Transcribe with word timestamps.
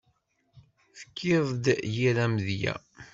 Tefkiḍ-d 0.97 1.65
yir 1.95 2.17
amedya. 2.25 2.75